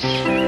Thank 0.00 0.28
you. 0.30 0.39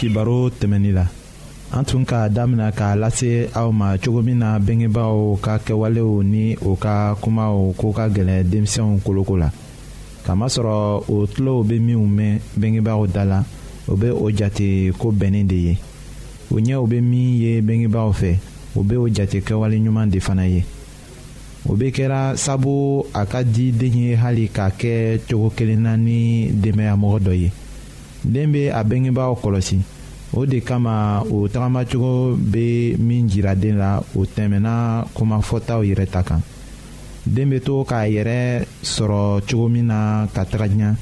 kibaro 0.00 0.48
tɛmɛnin 0.48 0.94
la 0.94 1.04
an 1.76 1.84
tun 1.84 2.04
k'a 2.08 2.28
damina 2.30 2.72
k'a 2.72 2.96
lase 2.96 3.50
aw 3.54 3.68
ma 3.70 3.96
cogo 4.02 4.22
min 4.24 4.38
na 4.40 4.58
bengebaaw 4.58 5.36
ka 5.44 5.58
kɛwalew 5.60 6.22
ni 6.24 6.56
o 6.64 6.72
ka 6.74 7.12
kumaw 7.20 7.74
ko 7.76 7.92
ka 7.92 8.08
gɛlɛn 8.08 8.48
denmisɛnw 8.50 8.98
koloko 9.04 9.36
la 9.36 9.50
kamasɔrɔ 10.24 11.02
o 11.12 11.26
tulow 11.28 11.62
be 11.68 11.74
minw 11.78 12.00
mɛn 12.06 12.38
bengebaaw 12.56 13.06
da 13.12 13.24
la 13.24 13.44
o 13.90 13.94
be 13.96 14.08
o 14.08 14.24
jate 14.32 14.90
ko 14.98 15.12
bɛnnin 15.12 15.46
de 15.46 15.56
ye 15.68 15.78
o 16.50 16.54
ɲɛw 16.58 16.88
be 16.88 17.00
min 17.02 17.36
ye 17.42 17.60
bengebaaw 17.60 18.10
fɛ 18.16 18.38
o 18.76 18.82
be 18.82 18.96
o 18.96 19.06
jate 19.06 19.44
kɛwaleɲuman 19.44 20.08
de 20.10 20.18
fana 20.18 20.48
ye 20.48 20.64
o 21.68 21.76
be 21.76 21.92
kɛra 21.92 22.38
sabu 22.38 23.04
a 23.12 23.26
ka 23.26 23.42
di 23.44 23.70
den 23.70 23.92
ye 23.98 24.14
hali 24.14 24.48
k'a 24.48 24.70
kɛ 24.72 25.20
cogo 25.28 25.50
kelen 25.54 25.82
na 25.84 25.94
ni 25.96 26.48
denbayamɔgɔ 26.52 27.18
dɔ 27.20 27.32
ye 27.38 27.50
den 28.24 28.52
bɛ 28.52 28.70
a 28.70 28.82
bangebaaw 28.84 29.34
kɔlɔsi 29.42 29.76
o 30.32 30.46
de 30.46 30.60
kama 30.60 31.22
o 31.30 31.48
tagamacogo 31.48 32.36
bɛ 32.36 32.98
min 32.98 33.28
jira 33.28 33.54
den 33.54 33.78
la 33.78 34.00
o 34.14 34.24
tɛmɛna 34.24 35.04
kumafɔtaw 35.14 35.80
yɛrɛ 35.82 36.06
ta 36.10 36.22
kan 36.22 36.40
den 37.26 37.48
bɛ 37.50 37.60
to 37.64 37.84
k'a 37.84 38.08
yɛrɛ 38.08 38.64
sɔrɔ 38.82 39.40
cogo 39.48 39.68
min 39.68 39.86
na 39.86 40.26
ka 40.34 40.44
taga 40.44 40.66
ɲɛ 40.68 40.94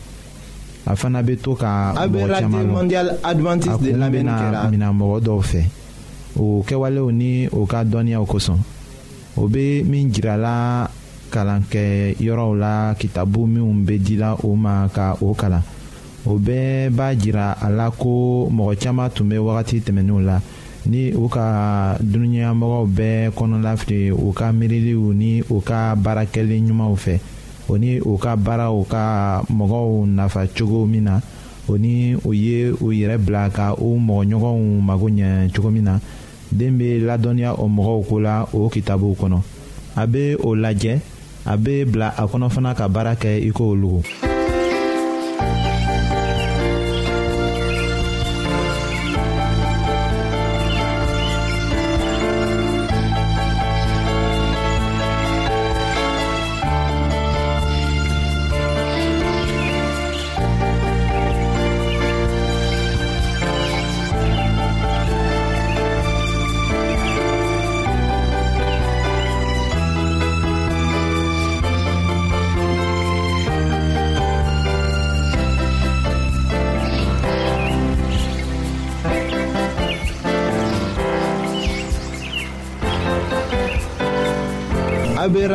a 0.86 0.96
fana 0.96 1.22
bɛ 1.22 1.36
to 1.42 1.54
ka 1.56 1.92
mɔgɔ 1.94 2.38
caman 2.40 2.66
lɔ 2.66 2.70
a 3.24 3.34
kun 3.34 3.60
bɛna 3.60 4.70
mina 4.70 4.92
mɔgɔ 4.92 5.20
dɔw 5.22 5.42
fɛ 5.42 5.62
o 6.38 6.62
kɛwalew 6.66 7.10
ni 7.12 7.48
o 7.48 7.66
ka 7.66 7.82
dɔnniyaw 7.84 8.24
kosɔn 8.26 8.58
o 9.36 9.48
bɛ 9.48 9.84
min 9.84 10.12
jirala 10.12 10.88
kalankɛyɔrɔw 11.30 12.54
la 12.58 12.94
kitabu 12.98 13.46
minnu 13.46 13.84
bɛ 13.84 13.98
dila 14.00 14.36
o 14.44 14.54
ma 14.56 14.88
ka 14.88 15.16
o 15.20 15.34
kalan. 15.34 15.62
o 16.28 16.36
bɛɛ 16.38 16.90
b'a 16.90 17.14
jira 17.16 17.52
a 17.58 17.70
la 17.70 17.90
ko 17.90 18.48
mɔgɔ 18.52 18.74
caaman 18.82 19.10
tun 19.14 19.28
be 19.30 19.36
wagati 19.38 19.80
tɛmɛninw 19.80 20.20
la 20.24 20.40
ni 20.86 21.12
u 21.14 21.26
ka 21.28 21.96
dunuɲamɔgɔw 22.00 22.86
bɛɛ 22.96 23.30
kɔnɔla 23.34 23.76
fili 23.78 24.10
u 24.10 24.32
ka 24.36 24.52
miiriliw 24.52 25.12
ni 25.14 25.42
u 25.48 25.60
ka 25.62 25.94
baarakɛli 25.96 26.60
ɲumanw 26.60 26.96
fɛ 26.96 27.18
o 27.68 27.76
ni 27.78 27.98
u 28.00 28.18
ka 28.18 28.36
baaraw 28.36 28.84
ka 28.84 29.42
mɔgɔw 29.50 30.06
nafa 30.06 30.46
cogo 30.54 30.84
min 30.88 31.04
na 31.04 31.20
o 31.68 31.76
ni 31.78 32.14
u 32.14 32.32
ye 32.34 32.70
u 32.78 32.88
yɛrɛ 32.92 33.16
bila 33.24 33.48
ka 33.50 33.74
u 33.74 33.98
mɔgɔɲɔgɔnw 33.98 34.82
mago 34.82 35.06
ɲɛ 35.08 35.50
cogo 35.56 35.70
min 35.70 35.84
na 35.84 35.98
den 36.52 36.76
be 36.78 37.00
ladɔnniya 37.00 37.54
o 37.58 37.66
mɔgɔw 37.68 38.04
ko 38.08 38.16
la 38.20 38.44
o 38.52 38.68
kitabuw 38.68 39.14
kɔnɔ 39.16 39.40
a 39.96 40.06
be 40.06 40.34
o 40.42 40.54
lajɛ 40.54 41.00
a 41.46 41.56
be 41.56 41.84
bila 41.86 42.12
a 42.18 42.26
kɔnɔ 42.26 42.50
fana 42.52 42.74
ka 42.74 42.86
baara 42.88 43.14
kɛ 43.16 43.40
i 43.48 43.50
ko 43.50 43.70
olugu 43.74 44.02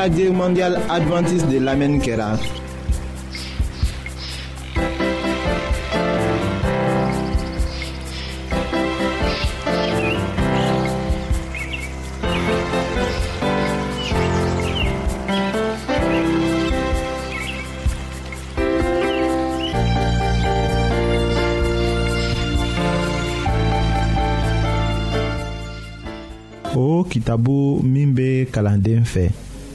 radio 0.04 0.34
mondial 0.34 0.76
adventiste 0.90 1.48
de 1.48 1.60
l'Amen 1.60 1.98
Kera. 2.02 2.36
au 26.76 26.80
oh, 26.80 27.02
kitabu 27.10 27.56
mimbe 27.84 28.44
bɛ 28.48 28.52
kalanden 28.54 29.06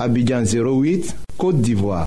Abidjan 0.00 0.44
08, 0.48 1.12
Côte 1.36 1.60
d'Ivoire. 1.60 2.06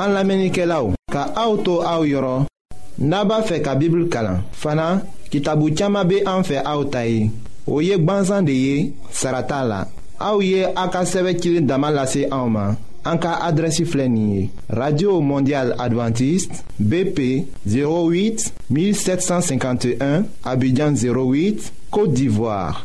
An 0.00 0.12
lamenike 0.14 0.64
la 0.64 0.78
ou, 0.84 0.94
ka 1.12 1.26
auto 1.40 1.80
a 1.84 1.98
ou 2.00 2.08
yoron, 2.08 2.44
naba 3.00 3.38
fe 3.48 3.58
ka 3.64 3.74
bibl 3.76 4.06
kalan. 4.12 4.40
Fana, 4.56 4.88
ki 5.32 5.40
tabu 5.44 5.68
tiyama 5.74 6.04
be 6.08 6.22
an 6.28 6.44
fe 6.48 6.60
a 6.62 6.74
ou 6.78 6.88
tayi. 6.92 7.28
O 7.68 7.80
yek 7.84 8.04
ban 8.08 8.24
zande 8.28 8.54
ye, 8.56 8.74
sarata 9.12 9.60
la. 9.68 9.82
A 10.20 10.32
ou 10.36 10.44
ye 10.46 10.64
a 10.72 10.86
ka 10.92 11.04
seve 11.08 11.34
kilin 11.40 11.66
daman 11.68 11.92
lase 11.98 12.24
a 12.30 12.40
ou 12.44 12.52
man. 12.56 12.76
An 13.06 13.18
ka 13.20 13.36
adresi 13.46 13.84
flenye. 13.86 14.48
Radio 14.80 15.20
Mondial 15.20 15.74
Adventist, 15.80 16.62
BP 16.80 17.30
08 17.68 18.48
1751, 18.72 20.24
Abidjan 20.48 20.96
08, 20.96 21.72
Kote 21.92 22.14
d'Ivoire. 22.16 22.84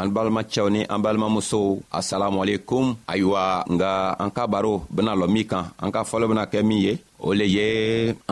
an 0.00 0.08
balimacɛw 0.16 0.66
ni 0.72 0.80
an 0.88 0.98
balimamusow 1.04 1.82
asalamualekum 1.92 2.96
ayiwa 3.06 3.64
nga 3.74 4.16
an 4.18 4.30
ka 4.32 4.46
baro 4.48 4.82
bena 4.88 5.12
lɔ 5.14 5.26
min 5.28 5.44
kan 5.50 5.64
an 5.82 5.90
ka 5.94 6.00
fɔlɔ 6.08 6.24
bena 6.28 6.44
kɛ 6.52 6.62
min 6.64 6.80
ye 6.86 6.92
o 7.20 7.34
le 7.36 7.44
ye 7.56 7.68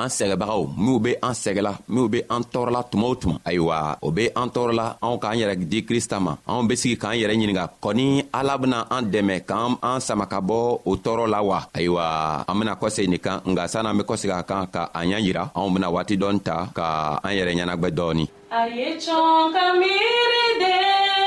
an 0.01 0.09
sɛgɛbagaw 0.17 0.63
minw 0.85 0.99
be 1.05 1.11
an 1.27 1.35
sɛgɛla 1.43 1.73
minw 1.93 2.09
be 2.13 2.19
an 2.35 2.43
tɔɔrɔla 2.53 2.81
tuma 2.91 3.07
o 3.13 3.15
tuma 3.21 3.37
ayiwa 3.45 3.99
o 4.01 4.09
be 4.11 4.31
an 4.35 4.49
tɔɔrɔla 4.55 4.87
anw 5.05 5.17
k'an 5.23 5.37
yɛrɛ 5.41 5.55
di 5.73 5.79
krista 5.89 6.17
ma 6.19 6.33
anw 6.49 6.63
be 6.69 6.75
sigi 6.75 6.97
k'an 6.97 7.19
yɛrɛ 7.21 7.35
ɲininga 7.37 7.65
kɔni 7.83 8.07
ala 8.33 8.53
bena 8.57 8.79
an 8.95 9.03
dɛmɛ 9.13 9.35
k'an 9.49 9.77
an 9.83 10.01
sama 10.01 10.25
ka 10.27 10.41
bɔ 10.41 10.81
o 10.91 10.93
tɔɔrɔ 10.97 11.25
la 11.29 11.41
wa 11.43 11.59
ayiwa 11.77 12.05
an 12.49 12.59
bena 12.59 12.77
kɔsegi 12.81 13.09
nin 13.09 13.19
kan 13.21 13.41
nga 13.45 13.69
sann'an 13.69 13.97
be 13.99 14.05
kɔsegi 14.09 14.35
a 14.39 14.43
kan 14.43 14.67
ka 14.75 14.89
an 14.95 15.07
ɲa 15.11 15.21
yira 15.27 15.43
anw 15.55 15.71
bena 15.75 15.89
waati 15.93 16.17
dɔɔni 16.17 16.41
ta 16.43 16.57
ka 16.75 17.21
an 17.23 17.33
yɛrɛ 17.37 17.53
ɲɛnagwɛ 17.59 17.89
dɔɔni 17.99 18.25
a 18.59 18.61
ye 18.77 18.89
cɔn 19.05 19.53
ka 19.55 19.65
miiri 19.81 20.45
den 20.61 21.27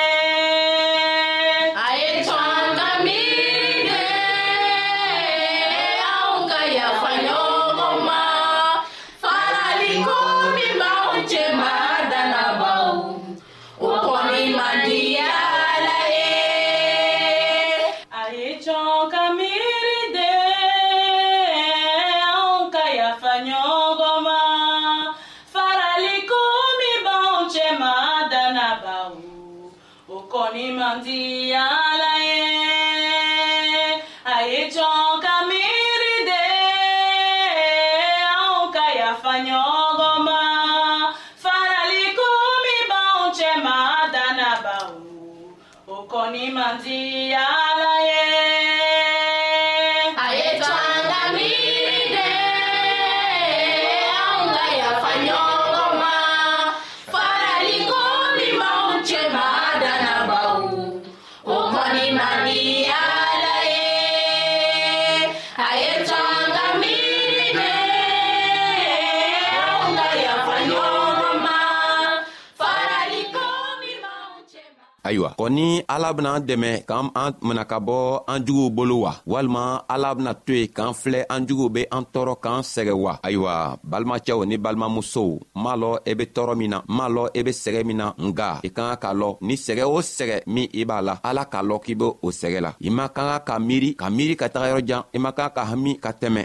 ayiwa 75.11 75.29
kɔni 75.39 75.67
ala 75.93 76.07
bena 76.15 76.29
an 76.37 76.43
dɛmɛ 76.49 76.69
k'an 76.89 77.07
an 77.23 77.31
mina 77.47 77.63
ka 77.71 77.77
bɔ 77.87 77.95
an 78.33 78.39
juguw 78.45 78.69
bolo 78.75 78.95
wa 79.05 79.13
walima 79.31 79.61
ala 79.93 80.09
bena 80.17 80.31
to 80.45 80.51
yen 80.59 80.69
k'an 80.77 80.93
filɛ 81.01 81.19
an 81.33 81.41
juguw 81.47 81.69
be 81.75 81.81
an 81.95 82.03
tɔɔrɔ 82.13 82.33
k'an 82.43 82.61
sɛgɛ 82.73 82.93
wa 83.03 83.13
ayiwa 83.27 83.53
balimacɛw 83.91 84.39
ni 84.49 84.55
balimamusow 84.65 85.29
m'a 85.63 85.73
lɔn 85.81 85.95
i 86.09 86.11
e 86.11 86.15
be 86.19 86.23
tɔɔrɔ 86.35 86.53
min 86.59 86.69
na 86.73 86.77
m'a 86.95 87.05
lɔn 87.15 87.27
i 87.35 87.39
e 87.39 87.43
be 87.47 87.51
sɛgɛ 87.63 87.81
min 87.89 87.97
na 88.01 88.07
nga 88.27 88.49
i 88.67 88.69
ka 88.77 88.83
ka 88.91 88.95
k'a 89.03 89.11
lɔn 89.21 89.33
ni 89.47 89.55
sɛgɛ 89.65 89.83
o 89.95 89.97
sɛgɛ 90.17 90.35
min 90.53 90.65
i 90.79 90.83
b'a 90.89 90.99
la 91.07 91.13
ala 91.29 91.43
k'a 91.51 91.61
lɔn 91.69 91.79
k'i 91.83 91.95
be 91.99 92.05
o 92.25 92.27
sɛgɛ 92.41 92.59
la 92.65 92.71
i 92.87 92.89
man 92.97 93.09
ka 93.15 93.23
ka 93.29 93.37
ka 93.47 93.55
miiri 93.67 93.89
ka 94.01 94.05
miiri 94.17 94.35
ka 94.41 94.47
taga 94.55 94.67
yɔrɔjan 94.73 95.01
i 95.15 95.17
man 95.23 95.33
ka 95.39 95.45
ka 95.55 95.63
hami 95.71 95.91
ka 96.03 96.11
tɛmɛ 96.21 96.43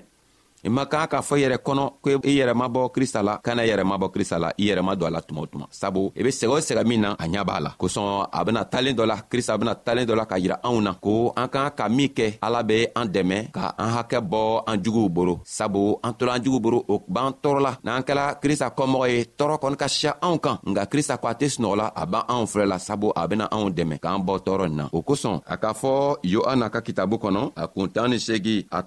i 0.64 0.68
man 0.68 0.86
kan 0.86 1.06
k'a 1.08 1.20
fɔ 1.20 1.36
i 1.36 1.40
yɛrɛ 1.42 1.56
kɔnɔ 1.56 1.90
kana 2.02 2.20
i 2.24 2.36
yɛrɛ 2.38 2.54
mabɔ 2.54 2.88
krista 4.12 4.32
la 4.38 4.50
i 4.58 4.74
ma 4.82 4.94
tuma 4.96 5.20
tuma 5.46 5.66
sabu 5.70 6.12
i 6.16 6.22
be 6.22 6.30
sɛgɛ 6.30 6.48
o 6.48 6.56
sɛgɛ 6.58 6.84
min 6.86 7.00
na 7.00 7.12
a 7.18 7.26
ɲa 7.26 7.44
b'a 7.44 7.60
la 7.60 7.74
talen 8.64 8.96
dɔ 8.96 9.06
la 9.06 9.16
krista 9.30 9.58
bena 9.58 9.74
talen 9.74 10.06
la 10.08 10.24
ka 10.26 10.36
yira 10.38 10.60
anw 10.62 10.80
na 10.80 10.94
ko 10.94 11.32
an 11.36 11.48
k'an 11.48 11.70
ka 11.76 11.88
min 11.88 12.08
kɛ 12.08 12.38
ala 12.42 12.62
be 12.64 12.86
an 12.96 13.06
dɛmɛ 13.08 13.50
ka 13.52 13.74
an 13.78 13.92
hakɛ 13.96 14.20
boro 15.16 15.40
sabu 15.44 15.98
an 16.02 16.12
tola 16.14 16.32
an 16.34 16.42
juguw 16.42 16.60
boro 16.60 16.84
o 16.88 17.00
b'an 17.06 17.34
tɔɔrɔla 17.42 17.76
n'an 17.84 18.02
kɛla 18.02 18.34
krista 18.40 18.68
kɔmɔgɔ 18.74 19.08
ye 19.10 19.24
tɔɔrɔ 19.38 19.58
kɔni 19.60 19.76
ka 19.76 19.86
siya 19.88 20.16
anw 20.22 20.38
kan 20.38 20.58
a 20.64 20.86
la 22.66 22.78
sabu 22.78 23.12
abena 23.14 23.26
bena 23.26 23.48
anw 23.50 23.70
dɛmɛ 23.70 23.98
k'an 24.00 24.22
bɔ 24.24 24.38
tɔɔrɔ 24.44 24.68
nin 24.68 24.76
na 24.76 24.88
o 24.92 25.02
kosɔn 25.02 25.40
a 25.46 25.56
k'a 25.58 25.72
fɔ 25.74 26.16
yohana 26.24 26.70
ka 26.72 26.80
kitabu 26.80 27.16
kɔnɔ 27.20 27.52
a 27.96 28.08
ni 28.08 28.16
segi 28.18 28.66
a 28.70 28.82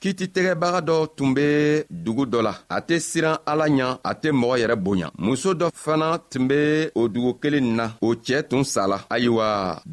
kiti 0.00 0.28
tɛgɛbaga 0.38 0.80
dɔ 0.88 0.96
tun 1.16 1.30
be 1.36 1.46
dugu 2.04 2.24
dɔ 2.32 2.38
la 2.48 2.52
a 2.76 2.78
tɛ 2.88 2.94
siran 3.10 3.36
ala 3.52 3.64
ɲa 3.78 3.88
a 4.08 4.12
tɛ 4.22 4.28
mɔgɔ 4.40 4.54
yɛrɛ 4.62 4.76
bonya 4.84 5.08
muso 5.26 5.50
dɔ 5.60 5.66
fana 5.84 6.08
tun 6.30 6.44
be 6.50 6.60
o 7.00 7.02
dugu 7.14 7.30
kelen 7.42 7.66
na 7.78 7.86
o 8.06 8.08
cɛɛ 8.26 8.38
tun 8.50 8.64
sala 8.74 8.96
ayiwa 9.14 9.48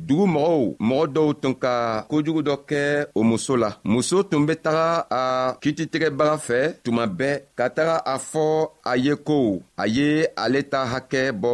dugu 0.07 0.25
mɔgɔw 0.35 0.67
mɔgɔ 0.89 1.05
dɔw 1.15 1.29
tun 1.41 1.53
ka 1.63 1.73
kojugu 2.11 2.41
dɔ 2.47 2.55
kɛ 2.69 2.81
o 3.19 3.21
muso 3.31 3.53
la 3.63 3.69
muso 3.93 4.17
tun 4.29 4.41
be 4.47 4.53
taga 4.65 4.85
a 5.19 5.21
kititigɛbaga 5.61 6.35
fɛ 6.47 6.59
tuma 6.85 7.03
bɛɛ 7.19 7.35
ka 7.57 7.65
taga 7.77 7.95
a 8.13 8.15
fɔ 8.31 8.45
a 8.85 8.93
ye 8.95 9.13
ko 9.27 9.59
a 9.77 9.87
ye 9.87 10.27
ale 10.37 10.61
ta 10.71 10.79
hakɛ 10.93 11.21
bɔ 11.41 11.53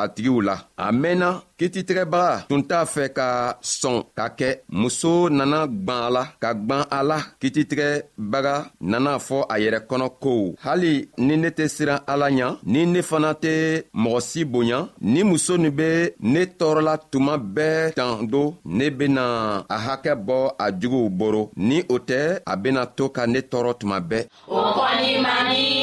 a 0.00 0.04
tigiw 0.14 0.40
la 0.48 0.56
a 0.76 0.86
mɛnna 1.00 1.28
kititigɛbaga 1.58 2.32
tun 2.48 2.62
t'a 2.70 2.78
fɛ 2.94 3.04
ka 3.18 3.28
sɔn 3.80 3.96
ka 4.18 4.24
kɛ 4.38 4.48
muso 4.80 5.12
nana 5.38 5.58
gwan 5.86 6.02
a 6.06 6.10
la 6.16 6.22
ka 6.42 6.50
gwan 6.64 6.84
a 6.98 7.00
la 7.10 7.18
kititigɛbaga 7.40 8.54
nana 8.92 9.12
fɔ 9.26 9.38
a 9.52 9.54
yɛrɛ 9.64 9.78
kɔnɔ 9.88 10.08
ko 10.24 10.32
hali 10.64 10.94
ni 11.26 11.34
ne 11.36 11.48
tɛ 11.56 11.64
siran 11.74 12.00
ala 12.12 12.26
ɲa 12.38 12.48
ni 12.72 12.80
ne 12.86 13.00
fana 13.02 13.30
tɛ 13.42 13.52
mɔgɔ 14.02 14.20
si 14.30 14.40
bonya 14.52 14.80
ni 15.12 15.20
muso 15.30 15.54
nin 15.58 15.76
be 15.78 15.90
ne 16.32 16.40
tɔɔrɔla 16.58 16.94
tuma 17.10 17.34
bɛɛ 17.56 17.92
tan 17.98 18.12
do 18.32 18.42
ne 18.64 18.84
bena 18.98 19.24
a 19.74 19.76
hakɛ 19.86 20.12
bɔ 20.26 20.38
a 20.64 20.66
juguw 20.80 21.08
boro 21.18 21.50
ni 21.56 21.78
o 21.94 21.96
tɛ 22.08 22.20
a 22.52 22.56
bena 22.56 22.82
to 22.96 23.04
ka 23.16 23.26
ne 23.26 23.40
tɔɔrɔ 23.50 23.72
tuma 23.80 23.98
bɛɛ 24.08 24.24
o 24.48 24.56
kɔni 24.76 25.10
man 25.24 25.42
di 25.52 25.79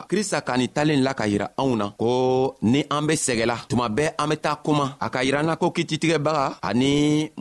ka 0.00 0.06
krista 0.10 0.38
ka 0.46 0.52
nin 0.60 0.70
talen 0.76 1.02
la 1.06 1.12
ka 1.18 1.24
yira 1.30 1.48
anw 1.62 1.72
na 1.80 1.86
ko 2.00 2.08
ni 2.72 2.80
an 2.94 3.06
be 3.08 3.14
sɛgɛla 3.26 3.56
tuma 3.70 3.86
bɛɛ 3.96 4.14
an 4.22 4.28
be 4.30 4.36
taa 4.44 4.56
kuma 4.64 4.86
a 5.04 5.06
ka 5.14 5.20
yira 5.26 5.40
n 5.42 5.46
na 5.48 5.56
ko 5.56 5.66
kititigɛbaga 5.76 6.44
ani 6.68 6.90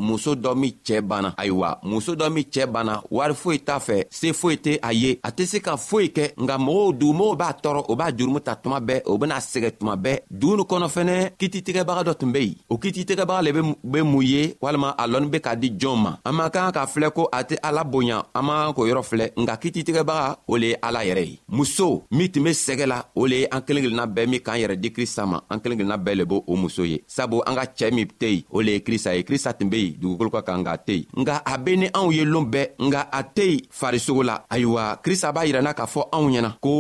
muso 0.08 0.32
dɔ 0.44 0.52
min 0.62 0.74
cɛɛ 0.86 1.02
banna 1.10 1.30
ayiwa 1.42 1.70
muso 1.84 2.12
dɔ 2.16 2.26
min 2.36 2.46
cɛɛ 2.54 2.66
banna 2.74 2.94
wari 3.12 3.34
foyi 3.42 3.60
t'a 3.68 3.80
fɛ 3.88 4.06
se 4.10 4.28
foyi 4.40 4.56
tɛ 4.66 4.72
a 4.82 4.92
ye 4.94 5.20
a 5.24 5.30
tɛ 5.32 5.44
se 5.46 5.58
ka 5.60 5.76
foyi 5.78 6.08
kɛ 6.16 6.24
nka 6.44 6.56
mɔgɔw 6.58 6.98
dugumɔgɔw 7.00 7.36
b'a 7.40 7.52
tɔɔrɔ 7.64 7.82
o 7.92 7.96
b'a 8.00 8.08
jurumu 8.18 8.40
ta 8.44 8.56
tuma 8.56 8.80
bɛɛ 8.80 9.02
o 9.06 9.18
bena 9.18 9.36
sɛgɛ 9.40 9.70
tuma 9.80 9.96
bɛɛ 9.96 10.20
duguni 10.32 10.64
kɔnɔ 10.70 10.88
fɛnɛ 10.96 11.16
kititigɛbaga 11.40 12.02
dɔ 12.08 12.14
tun 12.20 12.32
be 12.32 12.40
yen 12.42 12.56
o 12.70 12.78
kititigɛbaga 12.78 13.44
le 13.44 13.52
be 13.84 14.02
mun 14.02 14.24
ye 14.24 14.56
walima 14.62 14.96
a 14.98 15.08
lɔnni 15.08 15.30
be 15.32 15.40
ka 15.40 15.54
di 15.56 15.70
jɔn 15.72 15.98
ma 16.02 16.18
an 16.26 16.34
man 16.36 16.50
kan 16.50 16.72
ka 16.72 16.86
filɛ 16.88 17.12
ko 17.14 17.30
a 17.32 17.44
tɛ 17.44 17.58
ala 17.64 17.84
boya 17.84 18.24
an 18.36 18.42
man 18.46 18.68
kan 18.68 18.74
k'o 18.76 18.88
yɔrɔ 18.90 19.04
filɛ 19.06 19.26
nka 19.38 19.56
kititigɛbaga 19.62 20.38
o 20.48 20.56
le 20.58 20.68
ye 20.72 20.76
ala 20.82 21.00
yɛrɛ 21.04 21.24
ye 21.28 21.40
muso 21.50 22.04
min 22.12 22.30
tun 22.32 22.47
be 22.48 22.54
sɛgɛ 22.54 22.86
la 22.86 22.98
o 23.20 23.26
le 23.28 23.42
ye 23.42 23.48
an 23.52 23.62
kelen 23.62 23.84
kelenna 23.84 24.06
bɛɛ 24.08 24.28
min 24.30 24.40
k'an 24.40 24.56
yɛrɛ 24.62 24.76
di 24.80 24.92
krista 24.96 25.26
ma 25.28 25.38
an 25.50 25.60
kelen 25.60 25.78
kelenna 25.78 25.98
bɛɛ 26.00 26.16
le 26.16 26.26
b' 26.26 26.40
o 26.48 26.56
muso 26.56 26.84
ye 26.86 27.04
sabu 27.06 27.42
an 27.46 27.56
ka 27.56 27.66
cɛɛ 27.78 27.94
min 27.96 28.06
tɛ 28.08 28.28
yen 28.32 28.44
o 28.50 28.62
le 28.62 28.72
ye 28.76 28.80
krista 28.80 29.12
ye 29.16 29.24
krista 29.24 29.52
tun 29.54 29.68
be 29.68 29.76
yen 29.82 29.96
dugukolo 30.00 30.30
ka 30.32 30.42
kan 30.48 30.64
k'a 30.64 30.78
tɛ 30.88 30.94
yen 30.96 31.06
nga 31.26 31.42
a 31.46 31.58
be 31.58 31.76
ni 31.76 31.88
anw 31.94 32.10
ye 32.16 32.24
loon 32.24 32.46
bɛɛ 32.54 32.70
nga 32.88 33.02
a 33.12 33.22
tɛ 33.24 33.46
yen 33.52 33.60
farisogo 33.70 34.22
la 34.24 34.40
ayiwa 34.50 34.84
krista 35.04 35.32
b'a 35.36 35.44
yirɛna 35.48 35.74
k'a 35.76 35.86
fɔ 35.94 36.02
anw 36.16 36.28
ɲɛna 36.32 36.50
ko 36.62 36.72